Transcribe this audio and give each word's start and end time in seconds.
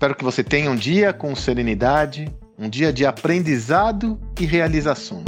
Espero 0.00 0.14
que 0.14 0.24
você 0.24 0.42
tenha 0.42 0.70
um 0.70 0.76
dia 0.76 1.12
com 1.12 1.36
serenidade, 1.36 2.34
um 2.58 2.70
dia 2.70 2.90
de 2.90 3.04
aprendizado 3.04 4.18
e 4.40 4.46
realizações. 4.46 5.26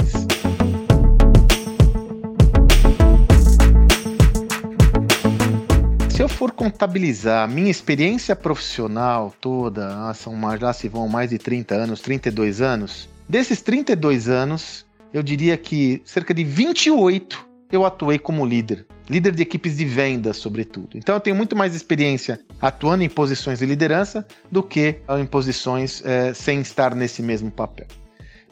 Se 6.09 6.23
eu 6.23 6.27
for 6.27 6.51
contabilizar 6.51 7.47
minha 7.47 7.69
experiência 7.69 8.35
profissional 8.35 9.31
toda, 9.39 10.09
ah, 10.09 10.13
são 10.15 10.33
mais, 10.33 10.59
lá 10.59 10.73
se 10.73 10.89
vão 10.89 11.07
mais 11.07 11.29
de 11.29 11.37
30 11.37 11.75
anos, 11.75 12.01
32 12.01 12.59
anos, 12.59 13.07
desses 13.29 13.61
32 13.61 14.27
anos, 14.27 14.87
eu 15.13 15.21
diria 15.21 15.55
que 15.55 16.01
cerca 16.03 16.33
de 16.33 16.43
28 16.43 17.52
eu 17.75 17.85
atuei 17.85 18.19
como 18.19 18.45
líder, 18.45 18.85
líder 19.09 19.33
de 19.33 19.41
equipes 19.41 19.77
de 19.77 19.85
vendas, 19.85 20.37
sobretudo. 20.37 20.95
Então 20.95 21.15
eu 21.15 21.19
tenho 21.19 21.35
muito 21.35 21.55
mais 21.55 21.73
experiência 21.75 22.39
atuando 22.61 23.03
em 23.03 23.09
posições 23.09 23.59
de 23.59 23.65
liderança 23.65 24.25
do 24.51 24.61
que 24.61 24.99
em 25.19 25.25
posições 25.25 26.03
é, 26.05 26.33
sem 26.33 26.61
estar 26.61 26.93
nesse 26.93 27.21
mesmo 27.21 27.49
papel. 27.49 27.87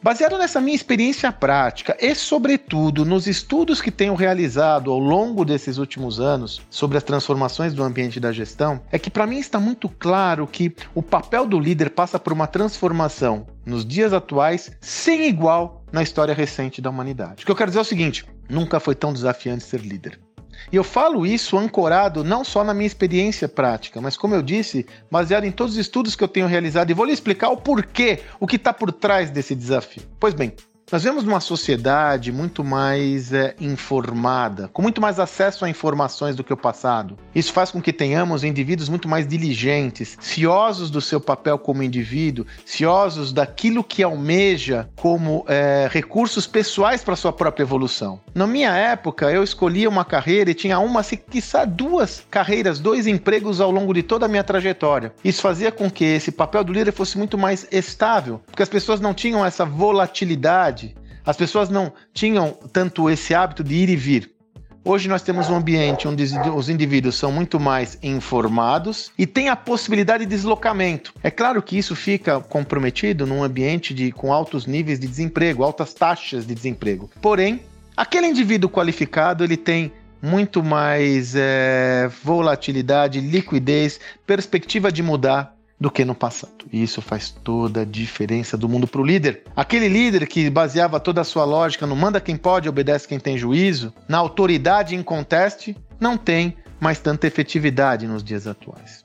Baseado 0.04 0.36
nessa 0.36 0.60
minha 0.60 0.76
experiência 0.76 1.32
prática 1.32 1.96
e, 2.00 2.16
sobretudo, 2.16 3.06
nos 3.06 3.28
estudos 3.28 3.80
que 3.80 3.92
tenho 3.92 4.16
realizado 4.16 4.92
ao 4.92 4.98
longo 4.98 5.46
desses 5.46 5.78
últimos 5.78 6.20
anos 6.20 6.60
sobre 6.72 6.98
as 6.98 7.04
transformações 7.04 7.72
do 7.72 7.84
ambiente 7.84 8.20
da 8.20 8.32
gestão, 8.32 8.82
é 8.92 8.98
que 8.98 9.12
para 9.12 9.28
mim 9.28 9.38
está 9.38 9.60
muito 9.60 9.88
claro 9.88 10.48
que 10.48 10.74
o 10.96 11.04
papel 11.04 11.46
do 11.46 11.60
líder 11.60 11.92
passa 11.92 12.18
por 12.18 12.34
uma 12.34 12.48
transformação 12.48 13.46
nos 13.64 13.86
dias 13.86 14.12
atuais 14.12 14.72
sem 14.82 15.28
igual 15.28 15.84
na 15.92 16.02
história 16.02 16.34
recente 16.34 16.82
da 16.82 16.90
humanidade. 16.90 17.44
O 17.44 17.46
que 17.46 17.52
eu 17.52 17.56
quero 17.56 17.70
dizer 17.70 17.78
é 17.78 17.84
o 17.84 17.86
seguinte: 17.86 18.26
nunca 18.52 18.80
foi 18.80 18.94
tão 18.94 19.14
desafiante 19.14 19.64
ser 19.64 19.80
líder. 19.80 20.20
E 20.72 20.76
eu 20.76 20.84
falo 20.84 21.26
isso 21.26 21.58
ancorado 21.58 22.24
não 22.24 22.44
só 22.44 22.64
na 22.64 22.74
minha 22.74 22.86
experiência 22.86 23.48
prática, 23.48 24.00
mas 24.00 24.18
como 24.18 24.36
eu 24.36 24.42
disse, 24.42 24.86
baseado 25.10 25.46
em 25.46 25.52
todos 25.52 25.74
os 25.74 25.80
estudos 25.80 26.16
que 26.16 26.24
eu 26.24 26.28
tenho 26.28 26.48
realizado 26.48 26.90
e 26.90 26.94
vou 26.94 27.06
lhe 27.06 27.14
explicar 27.14 27.50
o 27.50 27.58
porquê, 27.58 28.20
o 28.40 28.46
que 28.46 28.58
está 28.58 28.74
por 28.74 28.92
trás 28.92 29.32
desse 29.32 29.56
desafio. 29.56 30.04
Pois 30.20 30.34
bem, 30.34 30.54
nós 30.92 31.04
vemos 31.04 31.24
uma 31.24 31.40
sociedade 31.40 32.34
muito 32.34 32.66
mais 32.66 33.32
é, 33.32 33.56
informada, 33.62 34.68
com 34.74 34.82
muito 34.82 35.00
mais 35.00 35.20
acesso 35.20 35.64
a 35.64 35.70
informações 35.70 36.36
do 36.36 36.44
que 36.44 36.52
o 36.52 36.58
passado. 36.58 37.18
Isso 37.34 37.54
faz 37.54 37.72
com 37.72 37.82
que 37.82 37.94
tenhamos 37.94 38.44
indivíduos 38.44 38.90
muito 38.90 39.08
mais 39.08 39.26
diligentes, 39.26 40.18
ciosos 40.20 40.92
do 40.92 41.00
seu 41.00 41.22
papel 41.22 41.58
como 41.58 41.82
indivíduo, 41.82 42.46
ciosos 42.66 43.32
daquilo 43.32 43.86
que 43.86 44.04
almeja 44.04 44.90
como 44.98 45.46
é, 45.48 45.88
recursos 45.90 46.46
pessoais 46.46 47.02
para 47.02 47.16
sua 47.16 47.32
própria 47.32 47.64
evolução. 47.64 48.20
Na 48.36 48.46
minha 48.46 48.76
época, 48.76 49.32
eu 49.32 49.44
escolhia 49.44 49.88
uma 49.88 50.04
carreira 50.04 50.52
e 50.52 50.56
tinha 50.56 50.78
uma, 50.80 51.04
se 51.04 51.16
quiçá 51.16 51.64
duas 51.64 52.26
carreiras, 52.30 52.80
dois 52.80 53.08
empregos 53.08 53.62
ao 53.62 53.72
longo 53.72 53.94
de 53.94 54.04
toda 54.04 54.26
a 54.26 54.30
minha 54.30 54.44
trajetória. 54.44 55.14
Isso 55.24 55.42
fazia 55.42 55.72
com 55.72 55.90
que 55.90 56.04
esse 56.04 56.34
papel 56.34 56.66
do 56.66 56.74
líder 56.74 56.92
fosse 56.92 57.18
muito 57.18 57.38
mais 57.38 57.66
estável, 57.72 58.42
porque 58.48 58.64
as 58.64 58.70
pessoas 58.70 59.00
não 59.00 59.14
tinham 59.14 59.46
essa 59.46 59.64
volatilidade 59.64 60.81
as 61.26 61.38
pessoas 61.38 61.70
não 61.70 61.92
tinham 62.14 62.52
tanto 62.72 63.10
esse 63.10 63.34
hábito 63.34 63.64
de 63.64 63.76
ir 63.76 63.90
e 63.90 63.96
vir. 63.96 64.32
Hoje 64.84 65.08
nós 65.08 65.22
temos 65.22 65.48
um 65.48 65.56
ambiente 65.56 66.08
onde 66.08 66.24
os 66.56 66.68
indivíduos 66.68 67.16
são 67.16 67.32
muito 67.32 67.60
mais 67.60 68.00
informados 68.02 69.12
e 69.16 69.28
tem 69.28 69.48
a 69.48 69.56
possibilidade 69.56 70.26
de 70.26 70.30
deslocamento. 70.36 71.14
É 71.22 71.30
claro 71.30 71.62
que 71.62 71.78
isso 71.78 71.96
fica 71.96 72.40
comprometido 72.40 73.28
num 73.28 73.44
ambiente 73.44 73.94
de, 73.94 74.12
com 74.12 74.34
altos 74.34 74.66
níveis 74.66 75.00
de 75.00 75.08
desemprego, 75.08 75.64
altas 75.64 75.94
taxas 75.94 76.48
de 76.48 76.56
desemprego. 76.56 77.12
Porém, 77.22 77.62
aquele 77.96 78.26
indivíduo 78.26 78.72
qualificado 78.72 79.44
ele 79.44 79.56
tem 79.56 79.92
muito 80.20 80.64
mais 80.64 81.36
é, 81.36 82.10
volatilidade, 82.24 83.22
liquidez, 83.22 84.00
perspectiva 84.26 84.92
de 84.92 85.04
mudar 85.04 85.56
do 85.82 85.90
que 85.90 86.06
no 86.06 86.14
passado. 86.14 86.64
E 86.72 86.84
isso 86.84 87.02
faz 87.02 87.32
toda 87.32 87.82
a 87.82 87.86
diferença 87.86 88.56
do 88.56 88.70
mundo 88.70 88.86
para 88.86 89.02
o 89.02 89.04
líder. 89.04 89.42
Aquele 89.56 89.88
líder 89.88 90.28
que 90.28 90.48
baseava 90.48 91.00
toda 91.00 91.22
a 91.22 91.24
sua 91.24 91.44
lógica 91.44 91.88
no 91.88 91.96
manda 91.96 92.22
quem 92.22 92.38
pode, 92.38 92.70
obedece 92.70 93.08
quem 93.08 93.20
tem 93.20 93.36
juízo, 93.36 93.92
na 94.08 94.20
autoridade 94.20 94.96
em 94.96 95.02
conteste, 95.02 95.76
não 96.00 96.18
tem 96.18 96.56
mais 96.80 97.00
tanta 97.00 97.26
efetividade 97.26 98.06
nos 98.06 98.24
dias 98.24 98.46
atuais. 98.46 99.04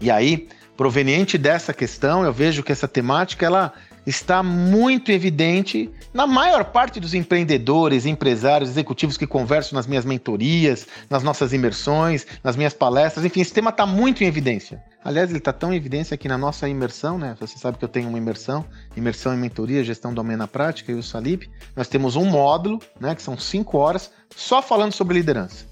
E 0.00 0.10
aí, 0.10 0.48
proveniente 0.74 1.36
dessa 1.36 1.74
questão, 1.74 2.24
eu 2.24 2.32
vejo 2.32 2.62
que 2.62 2.72
essa 2.72 2.88
temática 2.88 3.44
ela 3.44 3.74
está 4.06 4.42
muito 4.42 5.10
evidente 5.10 5.90
na 6.14 6.26
maior 6.26 6.64
parte 6.66 7.00
dos 7.00 7.12
empreendedores, 7.12 8.06
empresários, 8.06 8.70
executivos 8.70 9.16
que 9.16 9.26
converso 9.26 9.74
nas 9.74 9.86
minhas 9.86 10.04
mentorias, 10.04 10.86
nas 11.10 11.22
nossas 11.22 11.52
imersões, 11.52 12.26
nas 12.42 12.56
minhas 12.56 12.72
palestras, 12.72 13.24
enfim, 13.24 13.40
esse 13.40 13.52
tema 13.52 13.70
está 13.70 13.84
muito 13.84 14.22
em 14.22 14.26
evidência. 14.26 14.82
Aliás, 15.04 15.30
ele 15.30 15.38
está 15.38 15.52
tão 15.52 15.72
em 15.72 15.76
evidência 15.76 16.16
que 16.16 16.26
na 16.26 16.36
nossa 16.36 16.68
imersão, 16.68 17.16
né? 17.16 17.36
Você 17.38 17.58
sabe 17.58 17.78
que 17.78 17.84
eu 17.84 17.88
tenho 17.88 18.08
uma 18.08 18.18
imersão, 18.18 18.64
imersão 18.96 19.32
em 19.34 19.36
mentoria, 19.36 19.84
gestão 19.84 20.12
do 20.12 20.20
homem 20.20 20.36
na 20.36 20.48
prática, 20.48 20.90
e 20.90 20.96
o 20.96 21.02
Salib. 21.02 21.44
Nós 21.76 21.86
temos 21.86 22.16
um 22.16 22.24
módulo, 22.24 22.80
né? 22.98 23.14
Que 23.14 23.22
são 23.22 23.38
cinco 23.38 23.78
horas, 23.78 24.10
só 24.34 24.60
falando 24.60 24.92
sobre 24.92 25.14
liderança. 25.14 25.64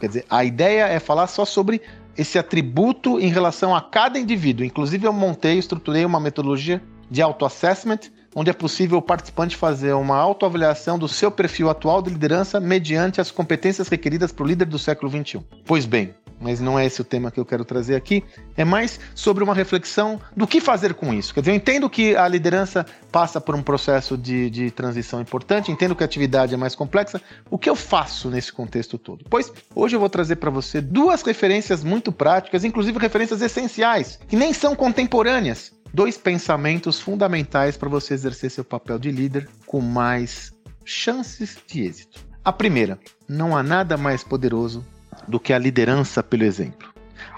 Quer 0.00 0.06
dizer, 0.06 0.26
a 0.30 0.42
ideia 0.42 0.86
é 0.86 0.98
falar 0.98 1.26
só 1.26 1.44
sobre 1.44 1.82
esse 2.16 2.38
atributo 2.38 3.20
em 3.20 3.28
relação 3.28 3.76
a 3.76 3.80
cada 3.80 4.18
indivíduo. 4.18 4.64
Inclusive, 4.64 5.06
eu 5.06 5.12
montei, 5.12 5.58
estruturei 5.58 6.06
uma 6.06 6.18
metodologia 6.18 6.82
de 7.12 7.20
auto-assessment, 7.20 8.00
onde 8.34 8.48
é 8.48 8.54
possível 8.54 8.96
o 8.96 9.02
participante 9.02 9.54
fazer 9.54 9.92
uma 9.92 10.16
autoavaliação 10.16 10.98
do 10.98 11.06
seu 11.06 11.30
perfil 11.30 11.68
atual 11.68 12.00
de 12.00 12.08
liderança 12.08 12.58
mediante 12.58 13.20
as 13.20 13.30
competências 13.30 13.86
requeridas 13.86 14.32
para 14.32 14.44
o 14.44 14.46
líder 14.46 14.64
do 14.64 14.78
século 14.78 15.12
XXI. 15.12 15.44
Pois 15.66 15.84
bem, 15.84 16.14
mas 16.40 16.58
não 16.58 16.78
é 16.78 16.86
esse 16.86 17.02
o 17.02 17.04
tema 17.04 17.30
que 17.30 17.38
eu 17.38 17.44
quero 17.44 17.66
trazer 17.66 17.96
aqui. 17.96 18.24
É 18.56 18.64
mais 18.64 18.98
sobre 19.14 19.44
uma 19.44 19.52
reflexão 19.52 20.18
do 20.34 20.46
que 20.46 20.58
fazer 20.58 20.94
com 20.94 21.12
isso. 21.12 21.34
Quer 21.34 21.40
dizer, 21.40 21.52
eu 21.52 21.56
entendo 21.56 21.90
que 21.90 22.16
a 22.16 22.26
liderança 22.26 22.86
passa 23.10 23.38
por 23.38 23.54
um 23.54 23.62
processo 23.62 24.16
de, 24.16 24.48
de 24.48 24.70
transição 24.70 25.20
importante, 25.20 25.70
entendo 25.70 25.94
que 25.94 26.02
a 26.02 26.06
atividade 26.06 26.54
é 26.54 26.56
mais 26.56 26.74
complexa. 26.74 27.20
O 27.50 27.58
que 27.58 27.68
eu 27.68 27.76
faço 27.76 28.30
nesse 28.30 28.50
contexto 28.50 28.96
todo? 28.96 29.26
Pois 29.28 29.52
hoje 29.74 29.96
eu 29.96 30.00
vou 30.00 30.08
trazer 30.08 30.36
para 30.36 30.48
você 30.48 30.80
duas 30.80 31.20
referências 31.20 31.84
muito 31.84 32.10
práticas, 32.10 32.64
inclusive 32.64 32.98
referências 32.98 33.42
essenciais, 33.42 34.18
que 34.26 34.34
nem 34.34 34.54
são 34.54 34.74
contemporâneas. 34.74 35.81
Dois 35.94 36.16
pensamentos 36.16 36.98
fundamentais 36.98 37.76
para 37.76 37.88
você 37.88 38.14
exercer 38.14 38.50
seu 38.50 38.64
papel 38.64 38.98
de 38.98 39.10
líder 39.10 39.46
com 39.66 39.80
mais 39.80 40.50
chances 40.84 41.58
de 41.66 41.82
êxito. 41.82 42.24
A 42.42 42.50
primeira, 42.50 42.98
não 43.28 43.54
há 43.54 43.62
nada 43.62 43.98
mais 43.98 44.24
poderoso 44.24 44.82
do 45.28 45.38
que 45.38 45.52
a 45.52 45.58
liderança 45.58 46.22
pelo 46.22 46.44
exemplo. 46.44 46.88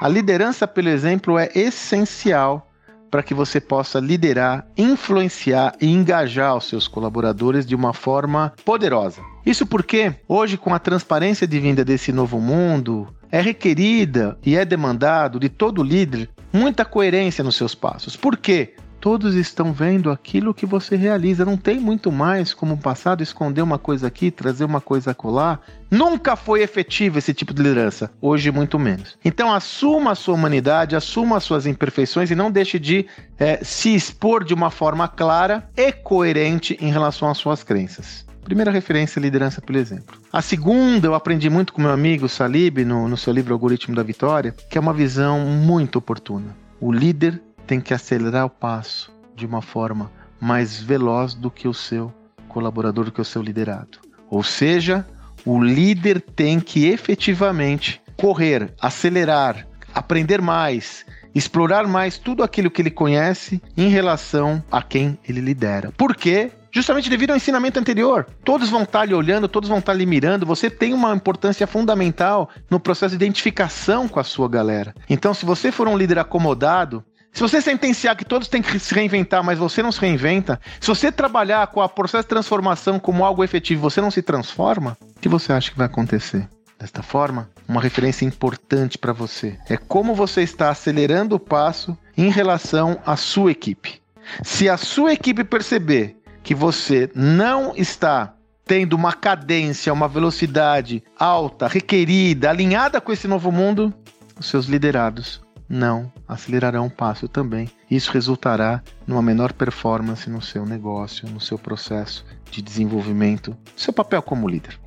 A 0.00 0.09
liderança 0.09 0.69
pelo 0.69 0.88
exemplo 0.88 1.37
é 1.37 1.50
essencial 1.54 2.70
para 3.10 3.22
que 3.22 3.34
você 3.34 3.60
possa 3.60 3.98
liderar, 3.98 4.66
influenciar 4.76 5.75
e 5.81 5.88
engajar 5.88 6.56
os 6.56 6.69
seus 6.69 6.87
colaboradores 6.88 7.66
de 7.66 7.75
uma 7.75 7.93
forma 7.93 8.53
poderosa. 8.64 9.20
Isso 9.44 9.66
porque 9.66 10.14
hoje 10.28 10.56
com 10.56 10.72
a 10.72 10.78
transparência 10.78 11.47
de 11.47 11.59
vinda 11.59 11.84
desse 11.84 12.12
novo 12.12 12.41
mundo, 12.41 13.12
é 13.31 13.41
requerida 13.41 14.38
e 14.44 14.56
é 14.56 14.64
demandado 14.64 15.41
de 15.41 15.48
todo 15.48 15.82
líder 15.82 16.31
muita 16.54 16.84
coerência 16.84 17.42
nos 17.42 17.56
seus 17.56 17.75
passos. 17.75 18.15
Por 18.16 18.37
quê? 18.37 18.75
Todos 19.00 19.34
estão 19.34 19.70
vendo 19.70 20.10
aquilo 20.10 20.54
que 20.54 20.65
você 20.65 20.97
realiza. 20.97 21.44
Não 21.44 21.59
tem 21.59 21.78
muito 21.78 22.10
mais 22.10 22.54
como 22.54 22.72
o 22.72 22.78
passado 22.78 23.22
esconder 23.22 23.60
uma 23.60 23.78
coisa 23.78 24.06
aqui, 24.06 24.31
trazer 24.31 24.64
uma 24.64 24.81
coisa 24.81 25.10
acolá. 25.10 25.59
Nunca 25.91 26.37
foi 26.37 26.62
efetivo 26.62 27.19
esse 27.19 27.34
tipo 27.34 27.53
de 27.53 27.62
liderança. 27.62 28.10
Hoje, 28.19 28.50
muito 28.50 28.78
menos. 28.78 29.19
Então, 29.22 29.53
assuma 29.53 30.12
a 30.12 30.14
sua 30.14 30.34
humanidade, 30.34 30.97
assuma 30.97 31.37
as 31.37 31.44
suas 31.44 31.66
imperfeições 31.66 32.31
e 32.31 32.34
não 32.34 32.50
deixe 32.50 32.78
de 32.78 33.04
é, 33.38 33.62
se 33.62 33.94
expor 33.94 34.43
de 34.43 34.54
uma 34.54 34.70
forma 34.70 35.06
clara 35.06 35.69
e 35.76 35.93
coerente 35.93 36.78
em 36.81 36.91
relação 36.91 37.28
às 37.28 37.37
suas 37.37 37.62
crenças. 37.62 38.25
Primeira 38.44 38.70
referência, 38.70 39.19
liderança 39.19 39.62
pelo 39.62 39.79
exemplo. 39.79 40.20
A 40.31 40.43
segunda, 40.43 41.06
eu 41.06 41.14
aprendi 41.14 41.49
muito 41.49 41.73
com 41.73 41.81
meu 41.81 41.91
amigo 41.91 42.29
Salib 42.29 42.85
no, 42.85 43.08
no 43.08 43.17
seu 43.17 43.32
livro 43.32 43.55
Algoritmo 43.55 43.96
da 43.96 44.02
Vitória, 44.02 44.55
que 44.69 44.76
é 44.76 44.81
uma 44.81 44.93
visão 44.93 45.41
muito 45.41 45.99
oportuna. 45.99 46.55
O 46.79 46.93
líder 46.93 47.43
tem 47.67 47.81
que 47.81 47.94
acelerar 47.94 48.44
o 48.44 48.50
passo 48.50 49.11
de 49.35 49.46
uma 49.46 49.62
forma 49.62 50.12
mais 50.38 50.79
veloz 50.79 51.32
do 51.35 51.50
que 51.50 51.67
o 51.67 51.73
seu 51.73 52.12
colaborador, 52.46 53.06
do 53.06 53.12
que 53.12 53.20
o 53.20 53.25
seu 53.25 53.41
liderado. 53.41 53.99
Ou 54.29 54.43
seja, 54.43 55.06
o 55.44 55.62
líder 55.62 56.20
tem 56.20 56.61
que 56.61 56.87
efetivamente 56.87 58.00
correr, 58.14 58.75
acelerar, 58.79 59.67
aprender 59.94 60.43
mais, 60.43 61.06
explorar 61.34 61.86
mais 61.86 62.19
tudo 62.19 62.42
aquilo 62.42 62.70
que 62.70 62.81
ele 62.81 62.90
conhece 62.90 63.60
em 63.76 63.88
relação 63.88 64.62
a 64.70 64.82
quem 64.82 65.19
ele 65.28 65.40
lidera. 65.40 65.92
Por 65.96 66.14
quê? 66.14 66.50
Justamente 66.70 67.08
devido 67.08 67.31
ao 67.31 67.36
ensinamento 67.36 67.78
anterior. 67.78 68.26
Todos 68.44 68.69
vão 68.69 68.82
estar 68.82 69.04
lhe 69.04 69.14
olhando, 69.14 69.46
todos 69.46 69.69
vão 69.69 69.78
estar 69.78 69.92
lhe 69.92 70.04
mirando. 70.04 70.44
Você 70.44 70.69
tem 70.69 70.92
uma 70.92 71.14
importância 71.14 71.66
fundamental 71.66 72.50
no 72.69 72.81
processo 72.81 73.16
de 73.16 73.25
identificação 73.25 74.08
com 74.08 74.19
a 74.19 74.25
sua 74.25 74.48
galera. 74.48 74.94
Então, 75.08 75.32
se 75.32 75.44
você 75.44 75.70
for 75.70 75.86
um 75.86 75.96
líder 75.96 76.19
acomodado, 76.19 77.04
se 77.32 77.40
você 77.40 77.60
sentenciar 77.60 78.16
que 78.16 78.25
todos 78.25 78.46
têm 78.46 78.62
que 78.62 78.78
se 78.78 78.94
reinventar, 78.94 79.42
mas 79.42 79.58
você 79.58 79.82
não 79.82 79.90
se 79.90 80.00
reinventa, 80.00 80.60
se 80.81 80.86
você 80.86 81.10
trabalhar 81.10 81.66
com 81.66 81.81
o 81.81 81.88
processo 81.88 82.22
de 82.22 82.28
transformação 82.28 82.98
como 82.98 83.25
algo 83.25 83.42
efetivo, 83.42 83.82
você 83.82 84.00
não 84.00 84.10
se 84.10 84.22
transforma, 84.22 84.96
o 85.16 85.20
que 85.20 85.28
você 85.28 85.52
acha 85.52 85.70
que 85.70 85.78
vai 85.78 85.86
acontecer? 85.86 86.48
Desta 86.79 87.03
forma, 87.03 87.49
uma 87.69 87.81
referência 87.81 88.25
importante 88.25 88.99
para 88.99 89.12
você 89.12 89.59
é 89.69 89.76
como 89.76 90.15
você 90.15 90.43
está 90.43 90.71
acelerando 90.71 91.37
o 91.37 91.41
passo 91.41 91.97
em 92.17 92.31
relação 92.31 93.00
à 93.06 93.17
sua 93.17 93.53
equipe. 93.53 94.03
Se 94.43 94.69
a 94.69 94.76
sua 94.76 95.12
equipe 95.12 95.44
perceber 95.44 96.17
que 96.43 96.55
você 96.55 97.11
não 97.15 97.75
está 97.76 98.35
tendo 98.67 98.94
uma 98.94 99.12
cadência, 99.12 99.93
uma 99.93 100.09
velocidade 100.09 101.03
alta, 101.19 101.69
requerida, 101.69 102.50
alinhada 102.50 103.00
com 103.00 103.12
esse 103.12 103.29
novo 103.29 103.53
mundo, 103.53 103.93
os 104.38 104.47
seus 104.47 104.67
liderados 104.67 105.43
não 105.69 106.12
acelerarão 106.27 106.87
o 106.87 106.91
passo 106.91 107.29
também. 107.29 107.70
Isso 107.91 108.12
resultará 108.12 108.82
numa 109.06 109.23
menor 109.23 109.53
performance 109.53 110.29
no 110.29 110.43
seu 110.43 110.67
negócio, 110.67 111.29
no 111.29 111.41
seu 111.41 111.59
processo 111.59 112.25
de 112.50 112.61
desenvolvimento, 112.61 113.50
no 113.50 113.81
seu 113.81 113.93
papel 113.93 114.23
como 114.23 114.49
líder. 114.49 114.79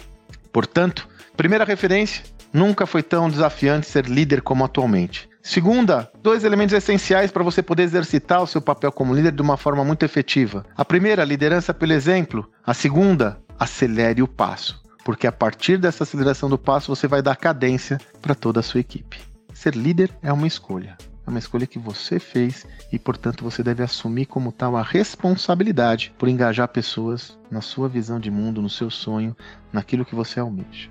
Portanto, 0.51 1.07
primeira 1.35 1.65
referência, 1.65 2.23
nunca 2.53 2.85
foi 2.85 3.03
tão 3.03 3.29
desafiante 3.29 3.87
ser 3.87 4.05
líder 4.05 4.41
como 4.41 4.65
atualmente. 4.65 5.29
Segunda, 5.41 6.11
dois 6.21 6.43
elementos 6.43 6.73
essenciais 6.73 7.31
para 7.31 7.43
você 7.43 7.63
poder 7.63 7.83
exercitar 7.83 8.43
o 8.43 8.47
seu 8.47 8.61
papel 8.61 8.91
como 8.91 9.13
líder 9.13 9.31
de 9.31 9.41
uma 9.41 9.55
forma 9.55 9.83
muito 9.83 10.03
efetiva. 10.03 10.65
A 10.75 10.83
primeira, 10.83 11.23
liderança 11.23 11.73
pelo 11.73 11.93
exemplo. 11.93 12.49
A 12.65 12.73
segunda, 12.73 13.39
acelere 13.57 14.21
o 14.21 14.27
passo, 14.27 14.83
porque 15.05 15.25
a 15.25 15.31
partir 15.31 15.77
dessa 15.77 16.03
aceleração 16.03 16.49
do 16.49 16.57
passo 16.57 16.93
você 16.93 17.07
vai 17.07 17.21
dar 17.21 17.35
cadência 17.37 17.97
para 18.21 18.35
toda 18.35 18.59
a 18.59 18.63
sua 18.63 18.81
equipe. 18.81 19.19
Ser 19.53 19.73
líder 19.73 20.11
é 20.21 20.33
uma 20.33 20.47
escolha. 20.47 20.97
É 21.27 21.29
uma 21.29 21.39
escolha 21.39 21.67
que 21.67 21.77
você 21.77 22.19
fez 22.19 22.65
e, 22.89 22.97
portanto, 22.97 23.43
você 23.43 23.61
deve 23.61 23.83
assumir 23.83 24.25
como 24.25 24.49
tal 24.49 24.77
a 24.77 24.81
responsabilidade 24.81 26.13
por 26.17 26.29
engajar 26.29 26.69
pessoas 26.69 27.37
na 27.51 27.59
sua 27.59 27.89
visão 27.89 28.17
de 28.17 28.31
mundo, 28.31 28.61
no 28.61 28.69
seu 28.69 28.89
sonho, 28.89 29.35
naquilo 29.73 30.05
que 30.05 30.15
você 30.15 30.39
almeja. 30.39 30.89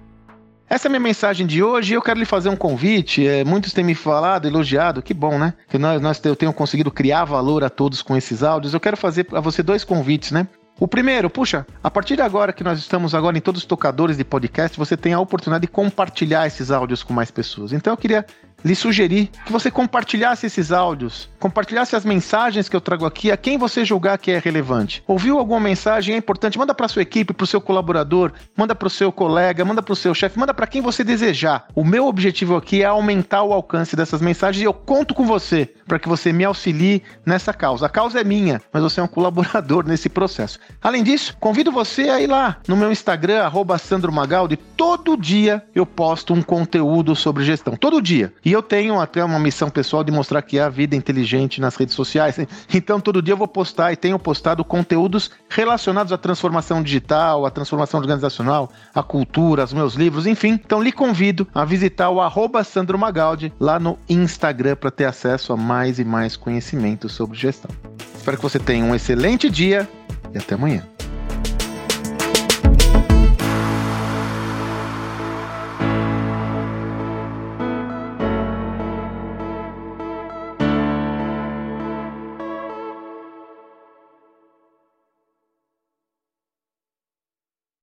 Essa 0.69 0.89
é 0.89 0.89
a 0.89 0.91
minha 0.91 1.01
mensagem 1.01 1.47
de 1.47 1.63
hoje. 1.63 1.95
Eu 1.95 2.03
quero 2.03 2.19
lhe 2.19 2.27
fazer 2.27 2.51
um 2.51 2.57
convite. 2.57 3.27
É, 3.27 3.45
muitos 3.45 3.73
têm 3.73 3.83
me 3.83 3.95
falado, 3.95 4.47
elogiado, 4.47 5.01
que 5.01 5.15
bom, 5.15 5.39
né? 5.39 5.55
Que 5.71 5.79
nós, 5.79 6.03
nós 6.03 6.23
eu 6.23 6.37
tenho 6.37 6.53
conseguido 6.53 6.91
criar 6.91 7.25
valor 7.25 7.65
a 7.65 7.71
todos 7.71 8.03
com 8.03 8.15
esses 8.15 8.43
áudios. 8.43 8.75
Eu 8.75 8.81
quero 8.81 8.97
fazer 8.97 9.27
a 9.33 9.41
você 9.41 9.63
dois 9.63 9.85
convites, 9.85 10.33
né? 10.33 10.47
O 10.79 10.87
primeiro, 10.87 11.31
puxa, 11.31 11.67
a 11.83 11.91
partir 11.91 12.17
de 12.17 12.23
agora 12.23 12.53
que 12.53 12.63
nós 12.63 12.79
estamos 12.79 13.15
agora 13.15 13.39
em 13.39 13.41
todos 13.41 13.63
os 13.63 13.67
tocadores 13.67 14.19
de 14.19 14.25
podcast, 14.25 14.77
você 14.77 14.95
tem 14.95 15.15
a 15.15 15.21
oportunidade 15.21 15.63
de 15.63 15.69
compartilhar 15.69 16.47
esses 16.47 16.71
áudios 16.71 17.03
com 17.03 17.15
mais 17.15 17.31
pessoas. 17.31 17.73
Então 17.73 17.95
eu 17.95 17.97
queria 17.97 18.27
lhe 18.67 18.75
sugerir 18.75 19.31
que 19.45 19.53
você 19.53 19.71
compartilhasse 19.71 20.47
esses 20.47 20.73
áudios, 20.73 21.29
compartilhasse 21.39 21.95
as 21.95 22.05
mensagens 22.05 22.69
que 22.69 22.75
eu 22.75 22.81
trago 22.81 23.07
aqui 23.07 23.31
a 23.31 23.37
quem 23.37 23.57
você 23.57 23.85
julgar 23.85 24.19
que 24.19 24.33
é 24.33 24.39
relevante. 24.39 25.05
Ouviu 25.07 25.39
alguma 25.39 25.61
mensagem 25.61 26.17
é 26.17 26.19
importante, 26.19 26.59
manda 26.59 26.75
para 26.75 26.89
sua 26.89 27.03
equipe, 27.03 27.33
para 27.33 27.45
o 27.45 27.47
seu 27.47 27.61
colaborador, 27.61 28.33
manda 28.57 28.75
para 28.75 28.89
o 28.89 28.91
seu 28.91 29.13
colega, 29.13 29.65
manda 29.65 29.81
para 29.81 29.93
o 29.93 29.97
seu 29.97 30.13
chefe, 30.13 30.37
manda 30.37 30.53
para 30.53 30.67
quem 30.67 30.83
você 30.83 31.05
desejar. 31.05 31.69
O 31.77 31.85
meu 31.85 32.07
objetivo 32.07 32.57
aqui 32.57 32.83
é 32.83 32.87
aumentar 32.87 33.45
o 33.45 33.53
alcance 33.53 33.95
dessas 33.95 34.21
mensagens 34.21 34.61
e 34.61 34.67
eu 34.67 34.75
conto 34.75 35.15
com 35.15 35.25
você 35.25 35.73
para 35.87 36.01
que 36.01 36.09
você 36.09 36.33
me 36.33 36.45
auxilie 36.45 37.05
nessa 37.25 37.53
causa. 37.53 37.87
A 37.87 37.89
causa 37.89 38.21
é 38.21 38.25
minha, 38.25 38.61
mas 38.73 38.83
você 38.83 38.99
é 38.99 39.03
um 39.03 39.09
colaborador 39.09 39.87
nesse 39.87 40.09
processo. 40.09 40.59
Além 40.83 41.05
disso, 41.05 41.37
convido 41.39 41.71
você 41.71 42.09
a 42.09 42.21
ir 42.21 42.27
lá 42.27 42.57
no 42.67 42.77
meu 42.77 42.91
Instagram, 42.91 43.45
arroba 43.45 43.79
Sandro 43.79 44.13
Magaldi. 44.13 44.57
Todo 44.57 45.17
dia 45.17 45.63
eu 45.73 45.87
posto 45.87 46.35
um 46.35 46.43
conteúdo 46.43 47.15
sobre 47.15 47.45
gestão. 47.45 47.77
Todo 47.77 48.03
dia. 48.03 48.33
E 48.45 48.56
eu 48.57 48.63
tenho 48.63 48.99
até 49.01 49.25
uma 49.25 49.39
missão 49.39 49.69
pessoal 49.69 50.03
de 50.03 50.11
mostrar 50.11 50.43
que 50.43 50.59
há 50.59 50.69
vida 50.69 50.97
inteligente 50.97 51.61
nas 51.61 51.77
redes 51.77 51.95
sociais. 51.95 52.39
Então, 52.73 53.01
todo 53.01 53.23
dia 53.23 53.35
eu 53.35 53.37
vou 53.37 53.49
postar 53.49 53.93
e 53.93 53.97
tenho 53.97 54.19
postado 54.19 54.65
conteúdos 54.65 55.31
relacionados 55.49 56.13
à 56.13 56.19
transformação 56.19 56.83
digital, 56.83 57.47
à 57.47 57.51
transformação 57.51 58.01
organizacional, 58.01 58.71
à 58.95 59.03
cultura, 59.03 59.63
aos 59.63 59.73
meus 59.73 59.95
livros, 59.95 60.27
enfim. 60.27 60.61
Então, 60.65 60.83
lhe 60.83 60.93
convido 60.93 61.47
a 61.55 61.65
visitar 61.65 62.11
o 62.11 62.21
arroba 62.21 62.65
Sandro 62.65 62.99
Magaldi 62.99 63.53
lá 63.61 63.79
no 63.79 63.99
Instagram 64.09 64.77
para 64.77 64.91
ter 64.91 65.05
acesso 65.05 65.53
a 65.53 65.57
mais 65.57 65.99
e 65.99 66.05
mais 66.05 66.37
conhecimento 66.37 67.09
sobre 67.09 67.37
gestão. 67.37 67.71
Espero 68.17 68.37
que 68.37 68.43
você 68.43 68.59
tenha 68.59 68.85
um 68.85 68.95
excelente 68.95 69.51
dia 69.51 69.89
e 70.35 70.39
até 70.39 70.55
amanhã. 70.55 70.96